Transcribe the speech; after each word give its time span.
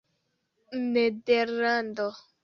nederlando 0.93 2.09